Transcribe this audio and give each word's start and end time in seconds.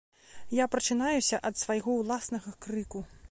Я 0.59 0.65
прачынаюся 0.75 1.41
ад 1.51 1.61
свайго 1.63 1.99
ўласнага 2.01 2.57
крыку. 2.67 2.99